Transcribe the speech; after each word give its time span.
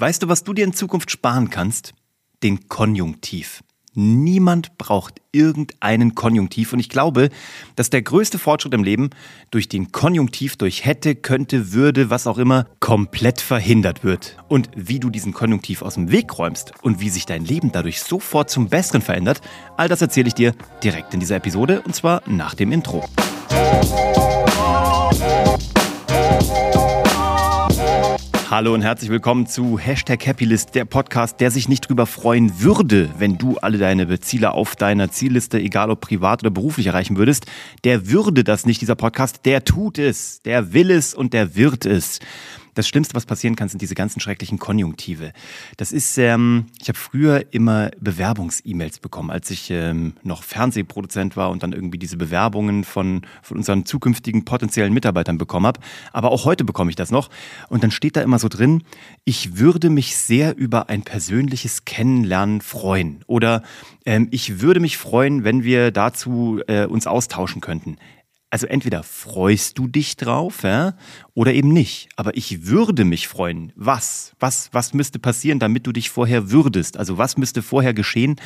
Weißt 0.00 0.22
du, 0.22 0.28
was 0.28 0.44
du 0.44 0.52
dir 0.52 0.64
in 0.64 0.72
Zukunft 0.72 1.10
sparen 1.10 1.50
kannst? 1.50 1.92
Den 2.44 2.68
Konjunktiv. 2.68 3.64
Niemand 3.94 4.78
braucht 4.78 5.20
irgendeinen 5.32 6.14
Konjunktiv 6.14 6.72
und 6.72 6.78
ich 6.78 6.88
glaube, 6.88 7.30
dass 7.74 7.90
der 7.90 8.02
größte 8.02 8.38
Fortschritt 8.38 8.74
im 8.74 8.84
Leben 8.84 9.10
durch 9.50 9.68
den 9.68 9.90
Konjunktiv, 9.90 10.54
durch 10.54 10.84
hätte, 10.84 11.16
könnte, 11.16 11.72
würde, 11.72 12.10
was 12.10 12.28
auch 12.28 12.38
immer, 12.38 12.66
komplett 12.78 13.40
verhindert 13.40 14.04
wird. 14.04 14.36
Und 14.46 14.70
wie 14.76 15.00
du 15.00 15.10
diesen 15.10 15.32
Konjunktiv 15.32 15.82
aus 15.82 15.94
dem 15.94 16.12
Weg 16.12 16.38
räumst 16.38 16.74
und 16.82 17.00
wie 17.00 17.08
sich 17.08 17.26
dein 17.26 17.44
Leben 17.44 17.72
dadurch 17.72 18.00
sofort 18.00 18.50
zum 18.50 18.68
Besseren 18.68 19.02
verändert, 19.02 19.40
all 19.76 19.88
das 19.88 20.00
erzähle 20.00 20.28
ich 20.28 20.34
dir 20.34 20.54
direkt 20.84 21.12
in 21.12 21.18
dieser 21.18 21.36
Episode 21.36 21.82
und 21.84 21.96
zwar 21.96 22.22
nach 22.28 22.54
dem 22.54 22.70
Intro. 22.70 23.04
Hallo 28.50 28.72
und 28.72 28.80
herzlich 28.80 29.10
willkommen 29.10 29.46
zu 29.46 29.78
Hashtag 29.78 30.26
Happylist, 30.26 30.74
der 30.74 30.86
Podcast, 30.86 31.38
der 31.38 31.50
sich 31.50 31.68
nicht 31.68 31.86
drüber 31.86 32.06
freuen 32.06 32.62
würde, 32.62 33.10
wenn 33.18 33.36
du 33.36 33.58
alle 33.58 33.76
deine 33.76 34.20
Ziele 34.20 34.52
auf 34.52 34.74
deiner 34.74 35.10
Zielliste, 35.10 35.60
egal 35.60 35.90
ob 35.90 36.00
privat 36.00 36.42
oder 36.42 36.50
beruflich, 36.50 36.86
erreichen 36.86 37.18
würdest. 37.18 37.44
Der 37.84 38.08
würde 38.08 38.44
das 38.44 38.64
nicht, 38.64 38.80
dieser 38.80 38.94
Podcast, 38.94 39.44
der 39.44 39.64
tut 39.64 39.98
es, 39.98 40.40
der 40.40 40.72
will 40.72 40.90
es 40.90 41.12
und 41.12 41.34
der 41.34 41.56
wird 41.56 41.84
es. 41.84 42.20
Das 42.78 42.86
Schlimmste, 42.86 43.16
was 43.16 43.26
passieren 43.26 43.56
kann, 43.56 43.68
sind 43.68 43.82
diese 43.82 43.96
ganzen 43.96 44.20
schrecklichen 44.20 44.60
Konjunktive. 44.60 45.32
Das 45.78 45.90
ist, 45.90 46.16
ähm, 46.16 46.66
ich 46.80 46.86
habe 46.86 46.96
früher 46.96 47.46
immer 47.50 47.90
Bewerbungs-E-Mails 47.98 49.00
bekommen, 49.00 49.32
als 49.32 49.50
ich 49.50 49.68
ähm, 49.72 50.12
noch 50.22 50.44
Fernsehproduzent 50.44 51.36
war 51.36 51.50
und 51.50 51.64
dann 51.64 51.72
irgendwie 51.72 51.98
diese 51.98 52.16
Bewerbungen 52.16 52.84
von, 52.84 53.22
von 53.42 53.56
unseren 53.56 53.84
zukünftigen 53.84 54.44
potenziellen 54.44 54.94
Mitarbeitern 54.94 55.38
bekommen 55.38 55.66
habe. 55.66 55.80
Aber 56.12 56.30
auch 56.30 56.44
heute 56.44 56.62
bekomme 56.62 56.90
ich 56.90 56.94
das 56.94 57.10
noch. 57.10 57.30
Und 57.68 57.82
dann 57.82 57.90
steht 57.90 58.14
da 58.14 58.22
immer 58.22 58.38
so 58.38 58.46
drin, 58.48 58.84
ich 59.24 59.58
würde 59.58 59.90
mich 59.90 60.14
sehr 60.14 60.56
über 60.56 60.88
ein 60.88 61.02
persönliches 61.02 61.84
Kennenlernen 61.84 62.60
freuen. 62.60 63.24
Oder 63.26 63.64
ähm, 64.06 64.28
ich 64.30 64.60
würde 64.60 64.78
mich 64.78 64.98
freuen, 64.98 65.42
wenn 65.42 65.64
wir 65.64 65.90
dazu 65.90 66.60
äh, 66.68 66.86
uns 66.86 67.08
austauschen 67.08 67.60
könnten. 67.60 67.96
Also 68.50 68.66
entweder 68.66 69.02
freust 69.02 69.76
du 69.76 69.88
dich 69.88 70.16
drauf, 70.16 70.62
ja, 70.62 70.94
oder 71.34 71.52
eben 71.52 71.68
nicht. 71.68 72.08
Aber 72.16 72.34
ich 72.36 72.66
würde 72.66 73.04
mich 73.04 73.28
freuen. 73.28 73.72
Was? 73.76 74.32
Was, 74.40 74.70
was 74.72 74.94
müsste 74.94 75.18
passieren, 75.18 75.58
damit 75.58 75.86
du 75.86 75.92
dich 75.92 76.08
vorher 76.08 76.50
würdest? 76.50 76.96
Also 76.96 77.18
was 77.18 77.36
müsste 77.36 77.60
vorher 77.62 77.92
geschehen, 77.92 78.36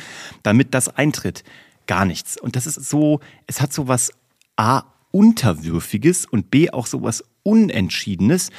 damit 0.43 0.73
das 0.73 0.89
eintritt? 0.89 1.43
Gar 1.87 2.05
nichts. 2.05 2.39
Und 2.39 2.57
das 2.57 2.67
ist 2.67 2.89
so, 2.89 3.21
es 3.47 3.61
hat 3.61 3.71
so 3.71 3.87
was 3.87 4.11
A, 4.57 4.83
Unterwürfiges 5.11 6.25
und 6.25 6.51
B, 6.51 6.69
auch 6.69 6.87
so 6.87 7.01
was 7.01 7.23
Unentschiedenes. 7.43 8.49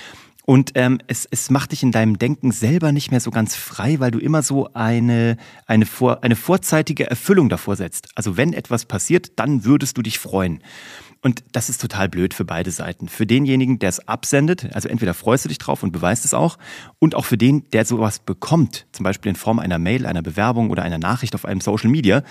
Und 0.47 0.73
ähm, 0.75 0.99
es, 1.07 1.27
es 1.31 1.51
macht 1.51 1.73
dich 1.73 1.83
in 1.83 1.91
deinem 1.91 2.19
Denken 2.19 2.53
selber 2.53 2.93
nicht 2.93 3.11
mehr 3.11 3.21
so 3.21 3.31
ganz 3.31 3.57
frei, 3.57 3.99
weil 3.99 4.11
du 4.11 4.19
immer 4.19 4.43
so 4.43 4.73
eine, 4.75 5.39
eine, 5.67 5.87
vor, 5.87 6.23
eine 6.23 6.37
vorzeitige 6.37 7.09
Erfüllung 7.09 7.49
davor 7.49 7.77
setzt. 7.77 8.09
Also 8.15 8.37
wenn 8.37 8.53
etwas 8.53 8.85
passiert, 8.85 9.33
dann 9.37 9.65
würdest 9.65 9.97
du 9.97 10.03
dich 10.03 10.19
freuen. 10.19 10.63
Und 11.25 11.43
das 11.53 11.71
ist 11.71 11.81
total 11.81 12.11
blöd 12.11 12.35
für 12.35 12.45
beide 12.45 12.71
Seiten. 12.71 13.09
Für 13.09 13.25
denjenigen, 13.25 13.79
der 13.79 13.89
es 13.89 14.07
absendet, 14.07 14.69
also 14.75 14.91
entweder 14.91 15.15
freust 15.15 15.47
du 15.47 15.49
dich 15.49 15.57
drauf 15.57 15.83
und 15.83 15.91
beweist 15.91 16.27
es 16.27 16.35
auch, 16.35 16.59
und 16.99 17.15
auch 17.15 17.25
für 17.25 17.39
den, 17.39 17.65
der 17.71 17.87
sowas 17.87 18.19
bekommt, 18.19 18.87
zum 18.93 19.05
Beispiel 19.05 19.31
in 19.31 19.37
Form 19.37 19.59
einer 19.59 19.79
Mail, 19.79 20.05
einer 20.05 20.21
Bewerbung 20.21 20.69
oder 20.69 20.83
einer 20.83 20.99
Nachricht 20.99 21.35
auf 21.35 21.47
einem 21.47 21.63
Social 21.63 21.89
Media. 21.89 22.23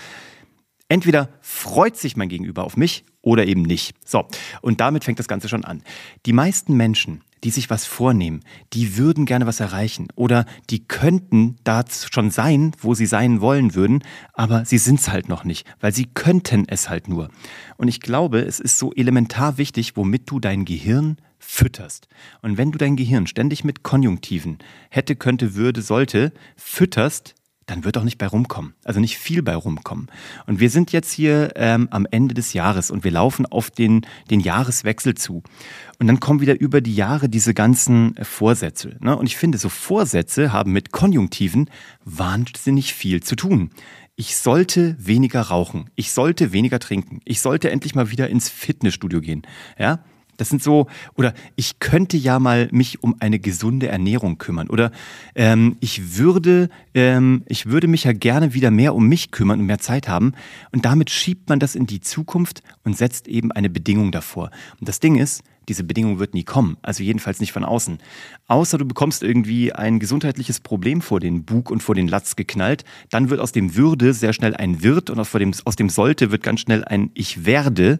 Entweder 0.88 1.30
freut 1.40 1.96
sich 1.96 2.16
mein 2.16 2.28
Gegenüber 2.28 2.62
auf 2.62 2.76
mich 2.76 3.04
oder 3.20 3.46
eben 3.46 3.62
nicht. 3.62 3.96
So, 4.06 4.28
und 4.62 4.80
damit 4.80 5.02
fängt 5.02 5.18
das 5.18 5.26
Ganze 5.26 5.48
schon 5.48 5.64
an. 5.64 5.82
Die 6.24 6.32
meisten 6.32 6.76
Menschen, 6.76 7.22
die 7.44 7.50
sich 7.50 7.70
was 7.70 7.84
vornehmen, 7.84 8.40
die 8.72 8.96
würden 8.96 9.26
gerne 9.26 9.46
was 9.46 9.60
erreichen 9.60 10.08
oder 10.16 10.46
die 10.70 10.86
könnten 10.86 11.56
da 11.62 11.84
schon 11.88 12.30
sein, 12.30 12.72
wo 12.80 12.94
sie 12.94 13.06
sein 13.06 13.40
wollen 13.40 13.74
würden, 13.74 14.02
aber 14.32 14.64
sie 14.64 14.78
sind 14.78 15.00
es 15.00 15.08
halt 15.08 15.28
noch 15.28 15.44
nicht, 15.44 15.66
weil 15.80 15.94
sie 15.94 16.06
könnten 16.06 16.64
es 16.66 16.88
halt 16.88 17.08
nur. 17.08 17.28
Und 17.76 17.88
ich 17.88 18.00
glaube, 18.00 18.40
es 18.40 18.60
ist 18.60 18.78
so 18.78 18.92
elementar 18.92 19.58
wichtig, 19.58 19.96
womit 19.96 20.30
du 20.30 20.40
dein 20.40 20.64
Gehirn 20.64 21.18
fütterst. 21.38 22.08
Und 22.42 22.56
wenn 22.56 22.72
du 22.72 22.78
dein 22.78 22.96
Gehirn 22.96 23.26
ständig 23.26 23.64
mit 23.64 23.82
Konjunktiven 23.82 24.58
hätte, 24.90 25.14
könnte, 25.14 25.54
würde, 25.54 25.82
sollte 25.82 26.32
fütterst, 26.56 27.34
dann 27.66 27.84
wird 27.84 27.96
auch 27.96 28.04
nicht 28.04 28.18
bei 28.18 28.26
rumkommen. 28.26 28.74
Also 28.84 29.00
nicht 29.00 29.18
viel 29.18 29.42
bei 29.42 29.54
rumkommen. 29.54 30.08
Und 30.46 30.60
wir 30.60 30.70
sind 30.70 30.92
jetzt 30.92 31.12
hier 31.12 31.52
ähm, 31.56 31.88
am 31.90 32.06
Ende 32.10 32.34
des 32.34 32.52
Jahres 32.52 32.90
und 32.90 33.04
wir 33.04 33.10
laufen 33.10 33.46
auf 33.46 33.70
den, 33.70 34.06
den 34.30 34.40
Jahreswechsel 34.40 35.14
zu. 35.14 35.42
Und 35.98 36.06
dann 36.06 36.20
kommen 36.20 36.40
wieder 36.40 36.60
über 36.60 36.80
die 36.80 36.94
Jahre 36.94 37.28
diese 37.28 37.54
ganzen 37.54 38.14
Vorsätze. 38.22 38.96
Ne? 39.00 39.16
Und 39.16 39.26
ich 39.26 39.36
finde, 39.36 39.58
so 39.58 39.68
Vorsätze 39.68 40.52
haben 40.52 40.72
mit 40.72 40.92
Konjunktiven 40.92 41.70
wahnsinnig 42.04 42.94
viel 42.94 43.22
zu 43.22 43.36
tun. 43.36 43.70
Ich 44.16 44.36
sollte 44.36 44.96
weniger 44.98 45.40
rauchen. 45.40 45.90
Ich 45.96 46.12
sollte 46.12 46.52
weniger 46.52 46.78
trinken. 46.78 47.20
Ich 47.24 47.40
sollte 47.40 47.70
endlich 47.70 47.94
mal 47.94 48.10
wieder 48.10 48.28
ins 48.28 48.48
Fitnessstudio 48.48 49.20
gehen. 49.20 49.42
Ja? 49.78 50.04
Das 50.36 50.48
sind 50.48 50.62
so, 50.62 50.86
oder 51.14 51.34
ich 51.56 51.78
könnte 51.78 52.16
ja 52.16 52.38
mal 52.38 52.68
mich 52.72 53.02
um 53.02 53.16
eine 53.20 53.38
gesunde 53.38 53.88
Ernährung 53.88 54.38
kümmern. 54.38 54.68
Oder 54.68 54.90
ähm, 55.34 55.76
ich 55.80 56.16
würde, 56.16 56.68
ähm, 56.94 57.42
ich 57.46 57.66
würde 57.66 57.88
mich 57.88 58.04
ja 58.04 58.12
gerne 58.12 58.54
wieder 58.54 58.70
mehr 58.70 58.94
um 58.94 59.08
mich 59.08 59.30
kümmern 59.30 59.60
und 59.60 59.66
mehr 59.66 59.78
Zeit 59.78 60.08
haben. 60.08 60.32
Und 60.72 60.84
damit 60.84 61.10
schiebt 61.10 61.48
man 61.48 61.58
das 61.58 61.74
in 61.74 61.86
die 61.86 62.00
Zukunft 62.00 62.62
und 62.84 62.96
setzt 62.96 63.28
eben 63.28 63.52
eine 63.52 63.70
Bedingung 63.70 64.12
davor. 64.12 64.50
Und 64.80 64.88
das 64.88 65.00
Ding 65.00 65.16
ist, 65.16 65.42
diese 65.68 65.84
Bedingung 65.84 66.18
wird 66.18 66.34
nie 66.34 66.44
kommen, 66.44 66.76
also 66.82 67.02
jedenfalls 67.02 67.40
nicht 67.40 67.52
von 67.52 67.64
außen. 67.64 67.98
Außer 68.48 68.78
du 68.78 68.84
bekommst 68.84 69.22
irgendwie 69.22 69.72
ein 69.72 69.98
gesundheitliches 69.98 70.60
Problem 70.60 71.00
vor 71.00 71.20
den 71.20 71.44
Bug 71.44 71.70
und 71.70 71.82
vor 71.82 71.94
den 71.94 72.08
Latz 72.08 72.36
geknallt, 72.36 72.84
dann 73.10 73.30
wird 73.30 73.40
aus 73.40 73.52
dem 73.52 73.74
Würde 73.74 74.12
sehr 74.12 74.32
schnell 74.32 74.54
ein 74.54 74.82
Wird 74.82 75.10
und 75.10 75.18
aus 75.18 75.30
dem, 75.30 75.52
aus 75.64 75.76
dem 75.76 75.88
Sollte 75.88 76.30
wird 76.30 76.42
ganz 76.42 76.60
schnell 76.60 76.84
ein 76.84 77.10
Ich 77.14 77.46
werde. 77.46 77.98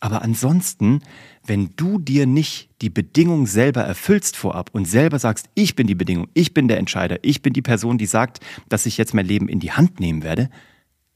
Aber 0.00 0.22
ansonsten 0.22 1.00
wenn 1.44 1.70
du 1.76 1.98
dir 1.98 2.26
nicht 2.26 2.68
die 2.82 2.90
Bedingung 2.90 3.46
selber 3.46 3.82
erfüllst 3.82 4.36
vorab 4.36 4.70
und 4.72 4.86
selber 4.86 5.18
sagst, 5.18 5.48
ich 5.54 5.74
bin 5.74 5.86
die 5.86 5.94
Bedingung, 5.94 6.28
ich 6.34 6.54
bin 6.54 6.68
der 6.68 6.78
Entscheider, 6.78 7.18
ich 7.22 7.42
bin 7.42 7.52
die 7.52 7.62
Person, 7.62 7.98
die 7.98 8.06
sagt, 8.06 8.40
dass 8.68 8.86
ich 8.86 8.96
jetzt 8.96 9.14
mein 9.14 9.26
Leben 9.26 9.48
in 9.48 9.60
die 9.60 9.72
Hand 9.72 10.00
nehmen 10.00 10.22
werde, 10.22 10.50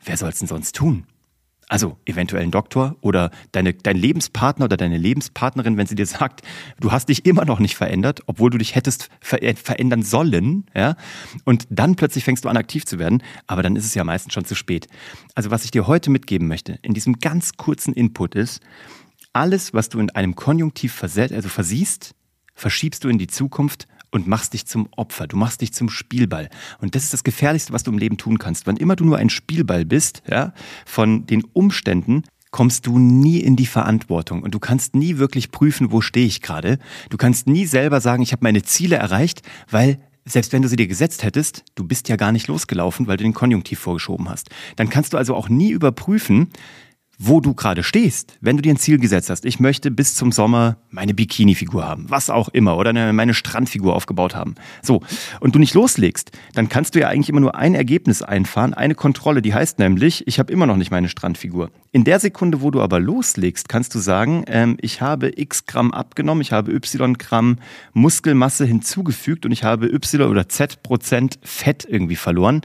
wer 0.05 0.17
soll 0.17 0.31
es 0.31 0.39
denn 0.39 0.49
sonst 0.49 0.75
tun? 0.75 1.05
Also 1.69 1.97
eventuell 2.05 2.45
ein 2.45 2.53
Doktor 2.53 2.95
oder 3.01 3.33
deine, 3.51 3.75
dein 3.75 3.97
Lebenspartner 3.97 4.67
oder 4.67 4.77
deine 4.77 4.99
Lebenspartnerin, 4.99 5.77
wenn 5.77 5.89
sie 5.89 5.97
dir 5.97 6.07
sagt, 6.07 6.43
du 6.79 6.93
hast 6.93 7.09
dich 7.09 7.27
immer 7.27 7.45
noch 7.45 7.59
nicht 7.59 7.75
verändert, 7.75 8.21
obwohl 8.27 8.51
du 8.51 8.59
dich 8.59 8.77
hättest 8.77 9.09
ver 9.21 9.43
äh, 9.43 9.57
verändern 9.57 10.03
sollen, 10.03 10.67
ja, 10.77 10.97
und 11.45 11.67
dann 11.69 11.97
plötzlich 11.97 12.23
fängst 12.23 12.45
du 12.45 12.49
an 12.49 12.57
aktiv 12.57 12.87
zu 12.87 13.01
werden, 13.01 13.21
aber 13.49 13.65
dann 13.65 13.75
ist 13.75 13.85
es 13.85 13.95
ja 13.95 14.05
meistens 14.05 14.33
schon 14.33 14.45
zu 14.45 14.55
spät. 14.55 14.87
Also 15.35 15.51
was 15.51 15.65
ich 15.65 15.73
dir 15.73 15.89
heute 15.89 16.11
mitgeben 16.11 16.47
möchte, 16.47 16.79
in 16.83 16.95
diesem 16.95 17.19
ganz 17.19 17.57
kurzen 17.57 17.93
Input 17.95 18.37
ist, 18.37 18.61
alles, 19.37 19.75
was 19.75 19.91
du 19.91 19.99
in 20.01 20.11
einem 20.11 20.35
Konjunktiv 20.35 21.03
also 21.03 21.49
versiehst, 21.49 22.15
verschiebst 22.55 23.05
du 23.05 23.09
in 23.09 23.19
die 23.19 23.27
Zukunft 23.27 23.87
und 24.11 24.27
machst 24.27 24.55
dich 24.55 24.67
zum 24.67 24.89
Opfer. 24.97 25.27
Du 25.27 25.37
machst 25.37 25.61
dich 25.61 25.75
zum 25.75 25.91
Spielball. 25.91 26.49
Und 26.81 26.95
das 26.95 27.05
ist 27.05 27.13
das 27.13 27.23
Gefährlichste, 27.23 27.73
was 27.75 27.83
du 27.83 27.91
im 27.91 27.99
Leben 27.99 28.17
tun 28.17 28.39
kannst. 28.39 28.67
Wann 28.67 28.79
immer 28.79 28.97
du 28.97 29.05
nur 29.05 29.19
ein 29.19 29.29
Spielball 29.29 29.85
bist, 29.85 30.23
ja, 30.29 30.55
von 30.87 31.27
den 31.27 31.45
Umständen, 31.53 32.23
kommst 32.51 32.87
du 32.87 32.99
nie 32.99 33.41
in 33.41 33.57
die 33.57 33.67
Verantwortung 33.67 34.43
und 34.43 34.55
du 34.55 34.59
kannst 34.59 34.95
nie 34.95 35.19
wirklich 35.19 35.51
prüfen, 35.51 35.93
wo 35.93 36.01
stehe 36.01 36.27
ich 36.27 36.41
gerade. 36.41 36.79
Du 37.11 37.19
kannst 37.19 37.47
nie 37.47 37.67
selber 37.67 38.01
sagen, 38.01 38.23
ich 38.23 38.33
habe 38.33 38.45
meine 38.45 38.63
Ziele 38.63 38.97
erreicht, 38.97 39.43
weil 39.71 39.99
selbst 40.25 40.53
wenn 40.53 40.63
du 40.63 40.69
sie 40.69 40.77
dir 40.77 40.89
gesetzt 40.89 41.23
hättest, 41.23 41.65
du 41.75 41.85
bist 41.85 42.09
ja 42.09 42.17
gar 42.17 42.33
nicht 42.33 42.49
losgelaufen, 42.49 43.07
weil 43.07 43.19
du 43.19 43.25
den 43.25 43.35
Konjunktiv 43.35 43.79
vorgeschoben 43.79 44.31
hast. 44.31 44.49
Dann 44.77 44.89
kannst 44.89 45.13
du 45.13 45.19
also 45.19 45.35
auch 45.35 45.51
nie 45.51 45.71
überprüfen, 45.71 46.49
wo 47.19 47.41
du 47.41 47.55
gerade 47.55 47.83
stehst, 47.83 48.37
wenn 48.41 48.57
du 48.57 48.63
dir 48.63 48.75
ein 48.75 48.79
Ziel 48.79 48.99
gesetzt 48.99 49.31
hast, 49.31 49.45
ich 49.45 49.61
möchte 49.61 49.91
bis 49.91 50.15
zum 50.15 50.33
Sommer 50.33 50.77
meine 50.91 51.15
Bikini-Figur 51.15 51.87
haben, 51.87 52.07
was 52.09 52.31
auch 52.31 52.49
immer, 52.49 52.77
oder 52.77 52.91
eine, 52.91 53.13
meine 53.13 53.35
Strandfigur 53.35 53.95
aufgebaut 53.95 54.35
haben. 54.35 54.55
So, 54.83 55.03
und 55.41 55.55
du 55.55 55.59
nicht 55.59 55.75
loslegst, 55.75 56.33
dann 56.55 56.69
kannst 56.69 56.95
du 56.95 57.01
ja 57.01 57.09
eigentlich 57.09 57.29
immer 57.29 57.41
nur 57.41 57.55
ein 57.55 57.75
Ergebnis 57.75 58.23
einfahren, 58.23 58.75
eine 58.75 58.95
Kontrolle, 58.95 59.43
die 59.43 59.55
heißt 59.55 59.79
nämlich, 59.79 60.27
ich 60.27 60.39
habe 60.39 60.53
immer 60.53 60.67
noch 60.67 60.77
nicht 60.77 60.91
meine 60.91 61.09
Strandfigur. 61.09 61.71
In 61.93 62.05
der 62.05 62.21
Sekunde, 62.21 62.61
wo 62.61 62.71
du 62.71 62.83
aber 62.83 63.01
loslegst, 63.01 63.69
kannst 63.69 63.95
du 63.95 63.99
sagen, 63.99 64.45
ähm, 64.49 64.77
ich 64.81 65.01
habe 65.01 65.33
x 65.35 65.65
Gramm 65.65 65.93
abgenommen, 65.93 66.43
ich 66.43 66.53
habe 66.53 66.73
y 66.73 67.17
Gramm 67.17 67.57
Muskelmasse 67.95 68.67
hinzugefügt 68.67 69.47
und 69.47 69.53
ich 69.53 69.65
habe 69.65 69.87
y 69.87 70.29
oder 70.29 70.49
z 70.49 70.83
Prozent 70.83 71.39
Fett 71.43 71.87
irgendwie 71.89 72.17
verloren. 72.17 72.61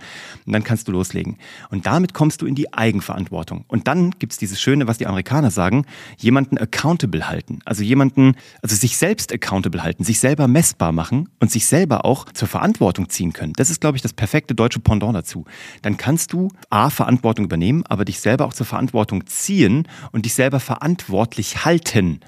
Und 0.45 0.53
dann 0.53 0.63
kannst 0.63 0.87
du 0.87 0.91
loslegen. 0.91 1.37
Und 1.69 1.85
damit 1.85 2.13
kommst 2.13 2.41
du 2.41 2.45
in 2.45 2.55
die 2.55 2.73
Eigenverantwortung. 2.73 3.63
Und 3.67 3.87
dann 3.87 4.11
gibt's 4.19 4.37
dieses 4.41 4.59
Schöne, 4.59 4.87
was 4.87 4.97
die 4.97 5.07
Amerikaner 5.07 5.51
sagen, 5.51 5.85
jemanden 6.17 6.57
accountable 6.57 7.29
halten. 7.29 7.59
Also 7.65 7.83
jemanden, 7.83 8.35
also 8.61 8.75
sich 8.75 8.97
selbst 8.97 9.31
accountable 9.31 9.83
halten, 9.83 10.03
sich 10.03 10.19
selber 10.19 10.47
messbar 10.47 10.91
machen 10.91 11.29
und 11.39 11.51
sich 11.51 11.65
selber 11.65 12.05
auch 12.05 12.25
zur 12.33 12.47
Verantwortung 12.47 13.09
ziehen 13.09 13.33
können. 13.33 13.53
Das 13.53 13.69
ist, 13.69 13.81
glaube 13.81 13.97
ich, 13.97 14.01
das 14.01 14.13
perfekte 14.13 14.55
deutsche 14.55 14.79
Pendant 14.79 15.15
dazu. 15.15 15.45
Dann 15.81 15.97
kannst 15.97 16.33
du 16.33 16.49
A, 16.69 16.89
Verantwortung 16.89 17.45
übernehmen, 17.45 17.83
aber 17.87 18.05
dich 18.05 18.19
selber 18.19 18.45
auch 18.45 18.53
zur 18.53 18.65
Verantwortung 18.65 19.25
ziehen 19.27 19.87
und 20.11 20.25
dich 20.25 20.33
selber 20.33 20.59
verantwortlich 20.59 21.63
halten. 21.63 22.19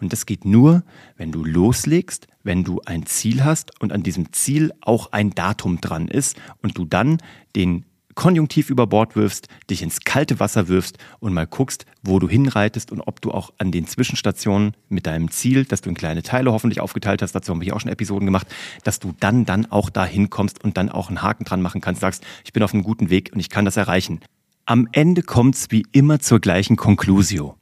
Und 0.00 0.12
das 0.12 0.26
geht 0.26 0.44
nur, 0.44 0.82
wenn 1.16 1.32
du 1.32 1.44
loslegst, 1.44 2.26
wenn 2.42 2.64
du 2.64 2.80
ein 2.84 3.06
Ziel 3.06 3.44
hast 3.44 3.80
und 3.80 3.92
an 3.92 4.02
diesem 4.02 4.32
Ziel 4.32 4.72
auch 4.80 5.12
ein 5.12 5.30
Datum 5.30 5.80
dran 5.80 6.08
ist 6.08 6.36
und 6.62 6.76
du 6.76 6.84
dann 6.84 7.18
den 7.54 7.84
Konjunktiv 8.14 8.70
über 8.70 8.86
Bord 8.86 9.16
wirfst, 9.16 9.48
dich 9.70 9.82
ins 9.82 10.00
kalte 10.00 10.40
Wasser 10.40 10.68
wirfst 10.68 10.98
und 11.20 11.32
mal 11.32 11.46
guckst, 11.46 11.86
wo 12.02 12.18
du 12.18 12.28
hinreitest 12.28 12.92
und 12.92 13.00
ob 13.00 13.20
du 13.20 13.30
auch 13.30 13.52
an 13.58 13.72
den 13.72 13.86
Zwischenstationen 13.86 14.74
mit 14.88 15.06
deinem 15.06 15.30
Ziel, 15.30 15.64
dass 15.64 15.80
du 15.80 15.88
in 15.88 15.94
kleine 15.94 16.22
Teile 16.22 16.52
hoffentlich 16.52 16.80
aufgeteilt 16.80 17.22
hast, 17.22 17.32
dazu 17.32 17.52
haben 17.52 17.60
wir 17.60 17.64
hier 17.64 17.76
auch 17.76 17.80
schon 17.80 17.90
Episoden 17.90 18.26
gemacht, 18.26 18.46
dass 18.84 18.98
du 18.98 19.14
dann 19.20 19.44
dann 19.44 19.66
auch 19.66 19.90
da 19.90 20.04
hinkommst 20.04 20.62
und 20.62 20.76
dann 20.76 20.88
auch 20.88 21.08
einen 21.08 21.22
Haken 21.22 21.44
dran 21.44 21.62
machen 21.62 21.80
kannst, 21.80 22.00
sagst, 22.00 22.24
ich 22.44 22.52
bin 22.52 22.62
auf 22.62 22.74
einem 22.74 22.82
guten 22.82 23.10
Weg 23.10 23.30
und 23.32 23.40
ich 23.40 23.50
kann 23.50 23.64
das 23.64 23.76
erreichen. 23.76 24.20
Am 24.64 24.88
Ende 24.92 25.22
kommt's 25.22 25.66
wie 25.70 25.84
immer 25.92 26.20
zur 26.20 26.40
gleichen 26.40 26.76
Conclusio. 26.76 27.56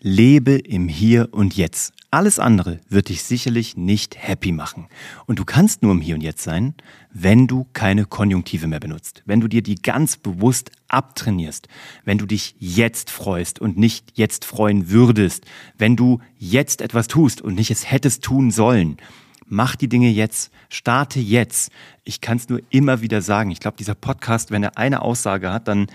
Lebe 0.00 0.52
im 0.52 0.88
Hier 0.88 1.28
und 1.32 1.56
Jetzt. 1.56 1.92
Alles 2.10 2.38
andere 2.38 2.78
wird 2.88 3.08
dich 3.08 3.22
sicherlich 3.22 3.76
nicht 3.76 4.16
happy 4.16 4.52
machen. 4.52 4.86
Und 5.26 5.38
du 5.40 5.44
kannst 5.44 5.82
nur 5.82 5.92
im 5.92 6.00
Hier 6.00 6.14
und 6.14 6.22
Jetzt 6.22 6.42
sein, 6.42 6.74
wenn 7.12 7.48
du 7.48 7.66
keine 7.72 8.04
Konjunktive 8.04 8.68
mehr 8.68 8.80
benutzt. 8.80 9.22
Wenn 9.26 9.40
du 9.40 9.48
dir 9.48 9.60
die 9.60 9.74
ganz 9.74 10.16
bewusst 10.16 10.70
abtrainierst. 10.86 11.66
Wenn 12.04 12.16
du 12.16 12.26
dich 12.26 12.54
jetzt 12.60 13.10
freust 13.10 13.60
und 13.60 13.76
nicht 13.76 14.12
jetzt 14.14 14.44
freuen 14.44 14.88
würdest. 14.88 15.44
Wenn 15.76 15.96
du 15.96 16.20
jetzt 16.38 16.80
etwas 16.80 17.08
tust 17.08 17.42
und 17.42 17.56
nicht 17.56 17.70
es 17.70 17.90
hättest 17.90 18.22
tun 18.22 18.50
sollen 18.52 18.98
mach 19.48 19.76
die 19.76 19.88
Dinge 19.88 20.08
jetzt, 20.08 20.52
starte 20.68 21.20
jetzt. 21.20 21.70
Ich 22.04 22.20
kann 22.20 22.38
es 22.38 22.48
nur 22.48 22.60
immer 22.70 23.00
wieder 23.02 23.20
sagen. 23.20 23.50
Ich 23.50 23.60
glaube, 23.60 23.76
dieser 23.76 23.94
Podcast, 23.94 24.50
wenn 24.50 24.62
er 24.62 24.78
eine 24.78 25.02
Aussage 25.02 25.52
hat, 25.52 25.68
dann 25.68 25.86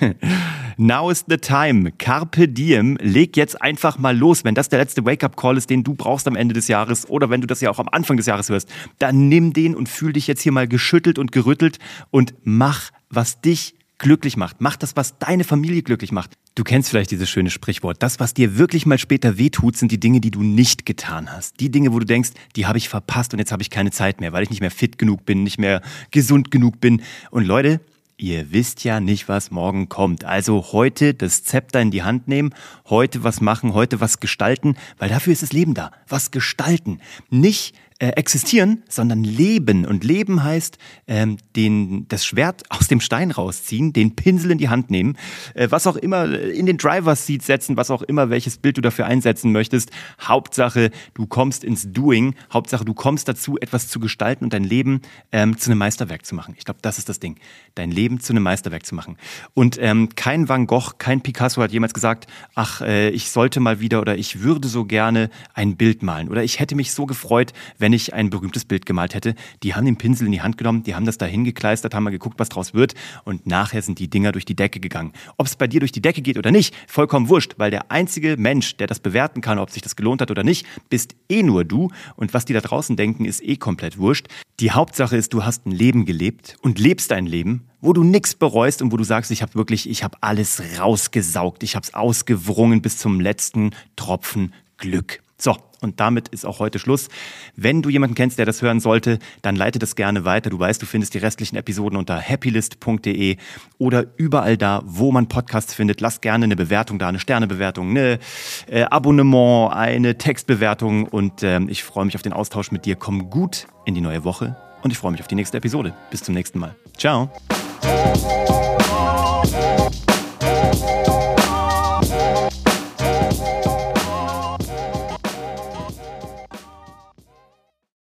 now 0.76 1.10
is 1.10 1.24
the 1.28 1.36
time. 1.36 1.92
Carpe 1.92 2.48
diem. 2.48 2.96
Leg 3.00 3.36
jetzt 3.36 3.60
einfach 3.60 3.98
mal 3.98 4.16
los. 4.16 4.44
Wenn 4.44 4.54
das 4.54 4.68
der 4.68 4.78
letzte 4.78 5.04
Wake-up-Call 5.04 5.56
ist, 5.56 5.70
den 5.70 5.82
du 5.82 5.94
brauchst 5.94 6.26
am 6.28 6.36
Ende 6.36 6.54
des 6.54 6.68
Jahres 6.68 7.08
oder 7.08 7.30
wenn 7.30 7.40
du 7.40 7.46
das 7.46 7.60
ja 7.60 7.70
auch 7.70 7.78
am 7.78 7.88
Anfang 7.90 8.16
des 8.16 8.26
Jahres 8.26 8.48
hörst, 8.48 8.68
dann 8.98 9.28
nimm 9.28 9.52
den 9.52 9.74
und 9.74 9.88
fühl 9.88 10.12
dich 10.12 10.26
jetzt 10.26 10.42
hier 10.42 10.52
mal 10.52 10.68
geschüttelt 10.68 11.18
und 11.18 11.32
gerüttelt 11.32 11.78
und 12.10 12.34
mach, 12.42 12.90
was 13.08 13.40
dich 13.40 13.74
glücklich 14.02 14.36
macht. 14.36 14.60
Mach 14.60 14.76
das, 14.76 14.96
was 14.96 15.16
deine 15.18 15.44
Familie 15.44 15.82
glücklich 15.82 16.12
macht. 16.12 16.32
Du 16.54 16.64
kennst 16.64 16.90
vielleicht 16.90 17.12
dieses 17.12 17.30
schöne 17.30 17.48
Sprichwort. 17.48 18.02
Das, 18.02 18.20
was 18.20 18.34
dir 18.34 18.58
wirklich 18.58 18.84
mal 18.84 18.98
später 18.98 19.38
wehtut, 19.38 19.76
sind 19.76 19.90
die 19.90 20.00
Dinge, 20.00 20.20
die 20.20 20.30
du 20.30 20.42
nicht 20.42 20.84
getan 20.84 21.32
hast. 21.32 21.60
Die 21.60 21.70
Dinge, 21.70 21.94
wo 21.94 21.98
du 21.98 22.04
denkst, 22.04 22.32
die 22.56 22.66
habe 22.66 22.76
ich 22.76 22.90
verpasst 22.90 23.32
und 23.32 23.38
jetzt 23.38 23.52
habe 23.52 23.62
ich 23.62 23.70
keine 23.70 23.92
Zeit 23.92 24.20
mehr, 24.20 24.32
weil 24.32 24.42
ich 24.42 24.50
nicht 24.50 24.60
mehr 24.60 24.72
fit 24.72 24.98
genug 24.98 25.24
bin, 25.24 25.44
nicht 25.44 25.58
mehr 25.58 25.80
gesund 26.10 26.50
genug 26.50 26.80
bin. 26.80 27.00
Und 27.30 27.46
Leute, 27.46 27.80
Ihr 28.18 28.52
wisst 28.52 28.84
ja 28.84 29.00
nicht, 29.00 29.28
was 29.28 29.50
morgen 29.50 29.88
kommt. 29.88 30.24
Also 30.24 30.66
heute 30.70 31.12
das 31.12 31.42
Zepter 31.42 31.80
in 31.80 31.90
die 31.90 32.04
Hand 32.04 32.28
nehmen, 32.28 32.54
heute 32.88 33.24
was 33.24 33.40
machen, 33.40 33.74
heute 33.74 34.00
was 34.00 34.20
gestalten, 34.20 34.76
weil 34.98 35.08
dafür 35.08 35.32
ist 35.32 35.42
das 35.42 35.52
Leben 35.52 35.74
da. 35.74 35.90
Was 36.06 36.30
gestalten. 36.30 37.00
Nicht 37.30 37.74
äh, 38.02 38.08
existieren, 38.16 38.82
sondern 38.88 39.22
leben. 39.22 39.86
Und 39.86 40.02
leben 40.02 40.42
heißt 40.42 40.76
ähm, 41.06 41.36
den, 41.54 42.08
das 42.08 42.26
Schwert 42.26 42.64
aus 42.68 42.88
dem 42.88 43.00
Stein 43.00 43.30
rausziehen, 43.30 43.92
den 43.92 44.16
Pinsel 44.16 44.50
in 44.50 44.58
die 44.58 44.68
Hand 44.68 44.90
nehmen, 44.90 45.16
äh, 45.54 45.68
was 45.70 45.86
auch 45.86 45.94
immer 45.94 46.24
äh, 46.24 46.50
in 46.50 46.66
den 46.66 46.78
Driver's 46.78 47.26
Seat 47.26 47.42
setzen, 47.42 47.76
was 47.76 47.92
auch 47.92 48.02
immer, 48.02 48.28
welches 48.28 48.58
Bild 48.58 48.76
du 48.76 48.80
dafür 48.80 49.06
einsetzen 49.06 49.52
möchtest. 49.52 49.92
Hauptsache, 50.20 50.90
du 51.14 51.28
kommst 51.28 51.62
ins 51.62 51.92
Doing. 51.92 52.34
Hauptsache, 52.52 52.84
du 52.84 52.92
kommst 52.92 53.28
dazu, 53.28 53.56
etwas 53.60 53.86
zu 53.86 54.00
gestalten 54.00 54.42
und 54.42 54.52
dein 54.52 54.64
Leben 54.64 55.02
ähm, 55.30 55.56
zu 55.56 55.70
einem 55.70 55.78
Meisterwerk 55.78 56.26
zu 56.26 56.34
machen. 56.34 56.56
Ich 56.58 56.64
glaube, 56.64 56.80
das 56.82 56.98
ist 56.98 57.08
das 57.08 57.20
Ding. 57.20 57.36
Dein 57.76 57.92
Leben 57.92 58.18
zu 58.18 58.32
einem 58.32 58.42
Meisterwerk 58.42 58.84
zu 58.84 58.96
machen. 58.96 59.16
Und 59.54 59.78
ähm, 59.80 60.08
kein 60.16 60.48
Van 60.48 60.66
Gogh, 60.66 60.94
kein 60.98 61.20
Picasso 61.20 61.62
hat 61.62 61.70
jemals 61.70 61.94
gesagt, 61.94 62.26
ach, 62.56 62.80
äh, 62.80 63.10
ich 63.10 63.30
sollte 63.30 63.60
mal 63.60 63.78
wieder 63.78 64.00
oder 64.00 64.18
ich 64.18 64.42
würde 64.42 64.66
so 64.66 64.86
gerne 64.86 65.30
ein 65.54 65.76
Bild 65.76 66.02
malen 66.02 66.28
oder 66.28 66.42
ich 66.42 66.58
hätte 66.58 66.74
mich 66.74 66.90
so 66.90 67.06
gefreut, 67.06 67.52
wenn 67.78 67.91
wenn 67.92 67.96
ich 67.98 68.14
ein 68.14 68.30
berühmtes 68.30 68.64
Bild 68.64 68.86
gemalt 68.86 69.14
hätte. 69.14 69.34
Die 69.62 69.74
haben 69.74 69.84
den 69.84 69.98
Pinsel 69.98 70.24
in 70.24 70.32
die 70.32 70.40
Hand 70.40 70.56
genommen, 70.56 70.82
die 70.82 70.94
haben 70.94 71.04
das 71.04 71.18
da 71.18 71.26
hingekleistert, 71.26 71.94
haben 71.94 72.04
mal 72.04 72.10
geguckt, 72.10 72.40
was 72.40 72.48
draus 72.48 72.72
wird 72.72 72.94
und 73.24 73.46
nachher 73.46 73.82
sind 73.82 73.98
die 73.98 74.08
Dinger 74.08 74.32
durch 74.32 74.46
die 74.46 74.56
Decke 74.56 74.80
gegangen. 74.80 75.12
Ob 75.36 75.46
es 75.46 75.56
bei 75.56 75.66
dir 75.66 75.80
durch 75.80 75.92
die 75.92 76.00
Decke 76.00 76.22
geht 76.22 76.38
oder 76.38 76.50
nicht, 76.50 76.74
vollkommen 76.86 77.28
wurscht, 77.28 77.56
weil 77.58 77.70
der 77.70 77.90
einzige 77.90 78.38
Mensch, 78.38 78.78
der 78.78 78.86
das 78.86 78.98
bewerten 78.98 79.42
kann, 79.42 79.58
ob 79.58 79.70
sich 79.70 79.82
das 79.82 79.94
gelohnt 79.94 80.22
hat 80.22 80.30
oder 80.30 80.42
nicht, 80.42 80.64
bist 80.88 81.14
eh 81.28 81.42
nur 81.42 81.66
du 81.66 81.90
und 82.16 82.32
was 82.32 82.46
die 82.46 82.54
da 82.54 82.62
draußen 82.62 82.96
denken, 82.96 83.26
ist 83.26 83.42
eh 83.42 83.56
komplett 83.56 83.98
wurscht. 83.98 84.28
Die 84.58 84.70
Hauptsache 84.70 85.14
ist, 85.14 85.34
du 85.34 85.44
hast 85.44 85.66
ein 85.66 85.72
Leben 85.72 86.06
gelebt 86.06 86.56
und 86.62 86.78
lebst 86.78 87.12
ein 87.12 87.26
Leben, 87.26 87.68
wo 87.82 87.92
du 87.92 88.04
nichts 88.04 88.34
bereust 88.34 88.80
und 88.80 88.90
wo 88.90 88.96
du 88.96 89.04
sagst, 89.04 89.30
ich 89.30 89.42
habe 89.42 89.54
wirklich, 89.54 89.86
ich 89.86 90.02
habe 90.02 90.16
alles 90.22 90.62
rausgesaugt, 90.78 91.62
ich 91.62 91.76
habe 91.76 91.84
es 91.84 91.92
ausgewrungen 91.92 92.80
bis 92.80 92.96
zum 92.96 93.20
letzten 93.20 93.72
Tropfen 93.96 94.54
Glück. 94.78 95.20
So, 95.42 95.56
und 95.80 95.98
damit 95.98 96.28
ist 96.28 96.46
auch 96.46 96.60
heute 96.60 96.78
Schluss. 96.78 97.08
Wenn 97.56 97.82
du 97.82 97.88
jemanden 97.88 98.14
kennst, 98.14 98.38
der 98.38 98.46
das 98.46 98.62
hören 98.62 98.78
sollte, 98.78 99.18
dann 99.42 99.56
leite 99.56 99.80
das 99.80 99.96
gerne 99.96 100.24
weiter. 100.24 100.50
Du 100.50 100.58
weißt, 100.60 100.80
du 100.80 100.86
findest 100.86 101.14
die 101.14 101.18
restlichen 101.18 101.56
Episoden 101.56 101.98
unter 101.98 102.20
happylist.de 102.20 103.38
oder 103.76 104.06
überall 104.16 104.56
da, 104.56 104.82
wo 104.84 105.10
man 105.10 105.26
Podcasts 105.26 105.74
findet. 105.74 106.00
Lass 106.00 106.20
gerne 106.20 106.44
eine 106.44 106.54
Bewertung 106.54 107.00
da, 107.00 107.08
eine 107.08 107.18
Sternebewertung, 107.18 107.90
eine 107.90 108.20
äh, 108.68 108.84
Abonnement, 108.84 109.72
eine 109.72 110.16
Textbewertung 110.16 111.08
und 111.08 111.42
äh, 111.42 111.58
ich 111.62 111.82
freue 111.82 112.04
mich 112.04 112.14
auf 112.14 112.22
den 112.22 112.32
Austausch 112.32 112.70
mit 112.70 112.86
dir. 112.86 112.94
Komm 112.94 113.28
gut 113.28 113.66
in 113.84 113.96
die 113.96 114.00
neue 114.00 114.22
Woche 114.22 114.54
und 114.84 114.92
ich 114.92 114.98
freue 114.98 115.10
mich 115.10 115.22
auf 115.22 115.26
die 115.26 115.34
nächste 115.34 115.56
Episode. 115.56 115.92
Bis 116.12 116.22
zum 116.22 116.36
nächsten 116.36 116.60
Mal. 116.60 116.76
Ciao. 116.96 117.32